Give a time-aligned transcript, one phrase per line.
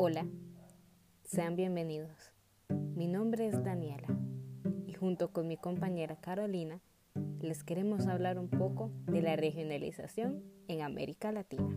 [0.00, 0.28] Hola,
[1.24, 2.32] sean bienvenidos.
[2.68, 4.06] Mi nombre es Daniela
[4.86, 6.80] y junto con mi compañera Carolina
[7.40, 11.76] les queremos hablar un poco de la regionalización en América Latina.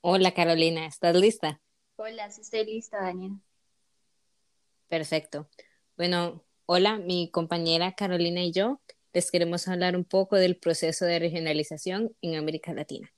[0.00, 1.60] Hola Carolina, ¿estás lista?
[1.94, 3.36] Hola, sí estoy lista, Daniela.
[4.88, 5.48] Perfecto.
[5.96, 8.80] Bueno, hola, mi compañera Carolina y yo
[9.12, 13.12] les queremos hablar un poco del proceso de regionalización en América Latina.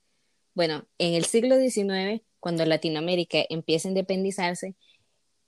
[0.55, 4.75] Bueno, en el siglo XIX, cuando Latinoamérica empieza a independizarse,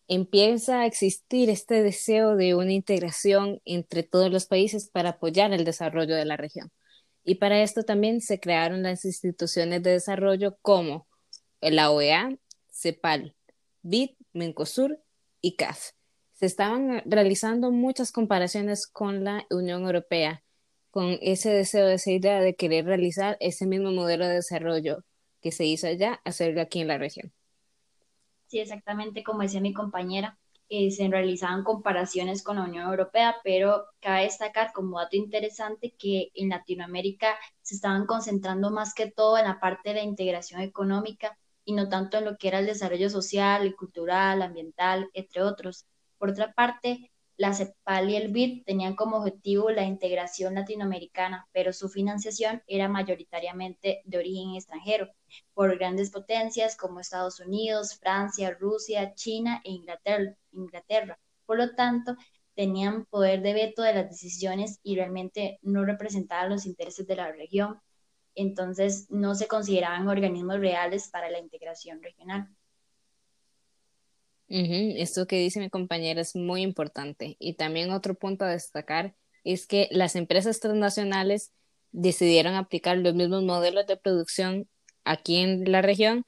[0.09, 5.65] empieza a existir este deseo de una integración entre todos los países para apoyar el
[5.65, 6.71] desarrollo de la región.
[7.25, 11.09] Y para esto también se crearon las instituciones de desarrollo como
[11.61, 12.37] la OEA,
[12.71, 13.35] CEPAL,
[13.83, 15.01] BID, MENCOSUR
[15.41, 15.91] y CAF
[16.37, 20.45] se estaban realizando muchas comparaciones con la Unión Europea,
[20.97, 25.05] con ese deseo, esa idea de querer realizar ese mismo modelo de desarrollo
[25.43, 27.35] que se hizo allá, hacerlo aquí en la región.
[28.47, 30.39] Sí, exactamente como decía mi compañera,
[30.71, 36.31] eh, se realizaban comparaciones con la Unión Europea, pero cabe destacar como dato interesante que
[36.33, 41.75] en Latinoamérica se estaban concentrando más que todo en la parte de integración económica y
[41.75, 45.85] no tanto en lo que era el desarrollo social, cultural, ambiental, entre otros.
[46.17, 51.73] Por otra parte, la CEPAL y el BID tenían como objetivo la integración latinoamericana, pero
[51.73, 55.09] su financiación era mayoritariamente de origen extranjero,
[55.53, 59.73] por grandes potencias como Estados Unidos, Francia, Rusia, China e
[60.53, 61.19] Inglaterra.
[61.45, 62.17] Por lo tanto,
[62.55, 67.31] tenían poder de veto de las decisiones y realmente no representaban los intereses de la
[67.31, 67.81] región.
[68.35, 72.49] Entonces, no se consideraban organismos reales para la integración regional.
[74.49, 77.37] Esto que dice mi compañera es muy importante.
[77.39, 81.53] Y también otro punto a destacar es que las empresas transnacionales
[81.93, 84.69] decidieron aplicar los mismos modelos de producción
[85.05, 86.25] aquí en la región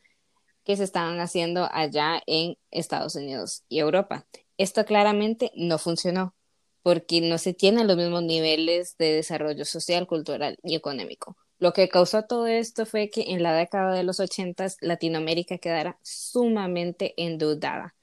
[0.65, 4.27] que se estaban haciendo allá en Estados Unidos y Europa.
[4.57, 6.35] Esto claramente no funcionó
[6.83, 11.37] porque no se tienen los mismos niveles de desarrollo social, cultural y económico.
[11.59, 15.99] Lo que causó todo esto fue que en la década de los 80 Latinoamérica quedara
[16.03, 17.95] sumamente endeudada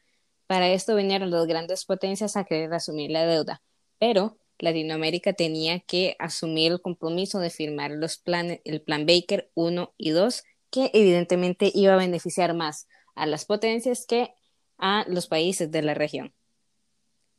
[0.48, 3.62] para esto vinieron las grandes potencias a querer asumir la deuda,
[4.00, 9.94] pero Latinoamérica tenía que asumir el compromiso de firmar los planes, el plan Baker 1
[9.98, 14.34] y 2, que evidentemente iba a beneficiar más a las potencias que
[14.78, 16.34] a los países de la región.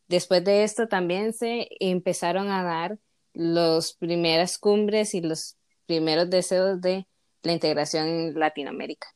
[0.09, 2.99] Después de esto también se empezaron a dar
[3.33, 5.57] las primeras cumbres y los
[5.87, 7.07] primeros deseos de
[7.43, 9.16] la integración en Latinoamérica.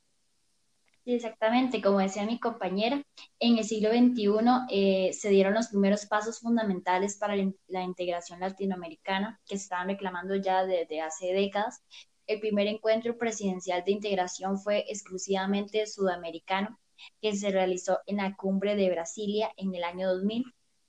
[1.05, 3.03] Sí, exactamente, como decía mi compañera,
[3.39, 4.29] en el siglo XXI
[4.71, 7.35] eh, se dieron los primeros pasos fundamentales para
[7.69, 11.83] la, integración latinoamericana que se estaban reclamando ya desde hace décadas.
[12.27, 16.79] El primer encuentro presidencial de integración fue exclusivamente sudamericano,
[17.23, 20.45] que se realizó en la cumbre de Brasilia en el año 2000,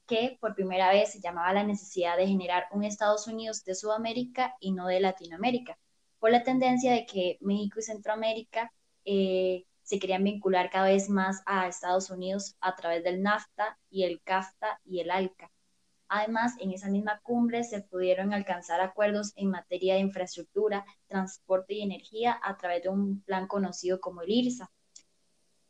[0.07, 4.55] que por primera vez se llamaba la necesidad de generar un Estados Unidos de Sudamérica
[4.59, 5.77] y no de Latinoamérica,
[6.19, 8.73] por la tendencia de que México y Centroamérica
[9.05, 14.03] eh, se querían vincular cada vez más a Estados Unidos a través del NAFTA y
[14.03, 15.51] el CAFTA y el ALCA.
[16.07, 21.81] Además, en esa misma cumbre se pudieron alcanzar acuerdos en materia de infraestructura, transporte y
[21.81, 24.71] energía a través de un plan conocido como el IRSA.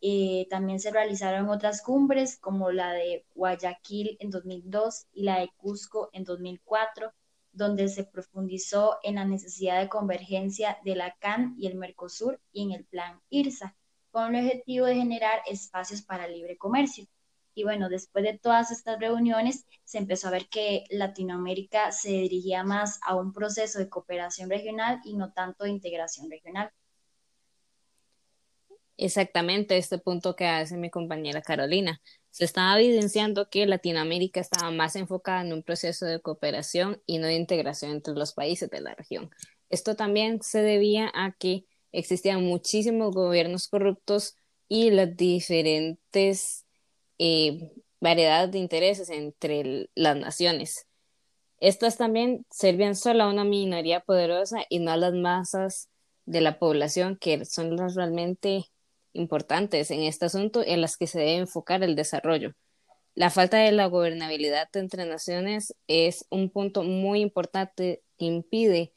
[0.02, 5.50] Eh, también se realizaron otras cumbres como la de Guayaquil en 2002 y la de
[5.58, 7.12] Cusco en 2004,
[7.54, 12.62] donde se profundizó en la necesidad de convergencia de la CAN y el Mercosur y
[12.62, 13.76] en el plan IRSA
[14.12, 17.06] con el objetivo de generar espacios para libre comercio.
[17.54, 22.64] Y bueno, después de todas estas reuniones, se empezó a ver que Latinoamérica se dirigía
[22.64, 26.72] más a un proceso de cooperación regional y no tanto de integración regional.
[28.98, 32.02] Exactamente este punto que hace mi compañera Carolina.
[32.30, 37.28] Se estaba evidenciando que Latinoamérica estaba más enfocada en un proceso de cooperación y no
[37.28, 39.32] de integración entre los países de la región.
[39.70, 44.36] Esto también se debía a que existían muchísimos gobiernos corruptos
[44.68, 46.66] y las diferentes
[47.20, 50.88] eh, variedades de intereses entre las naciones.
[51.60, 55.90] Estas también servían solo a una minoría poderosa y no a las masas
[56.26, 58.66] de la población que son las realmente
[59.14, 62.54] importantes en este asunto en las que se debe enfocar el desarrollo.
[63.14, 68.94] La falta de la gobernabilidad entre naciones es un punto muy importante que impide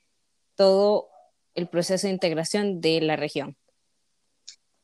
[0.55, 1.08] todo
[1.55, 3.56] el proceso de integración de la región.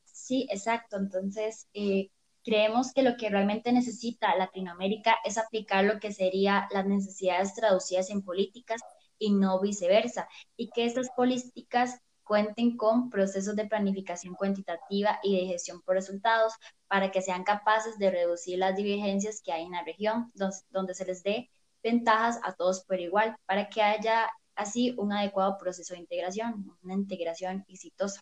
[0.04, 0.96] Sí, exacto.
[0.96, 2.10] Entonces, eh,
[2.44, 8.10] creemos que lo que realmente necesita Latinoamérica es aplicar lo que serían las necesidades traducidas
[8.10, 8.80] en políticas
[9.18, 15.46] y no viceversa, y que estas políticas cuenten con procesos de planificación cuantitativa y de
[15.46, 16.54] gestión por resultados
[16.86, 20.30] para que sean capaces de reducir las divergencias que hay en la región,
[20.70, 21.50] donde, se les dé
[21.82, 26.94] ventajas a todos por igual, para que haya así un adecuado proceso de integración, una
[26.94, 28.20] integración exitosa.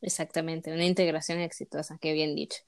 [0.00, 2.60] Exactamente, una integración exitosa, qué bien dicho.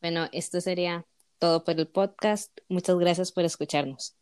[0.00, 1.06] Bueno, esto sería
[1.38, 2.56] todo por el podcast.
[2.68, 4.19] Muchas gracias por escucharnos.